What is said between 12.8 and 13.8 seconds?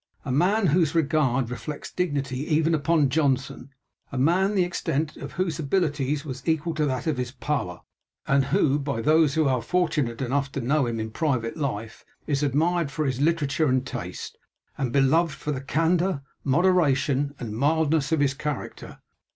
for his literature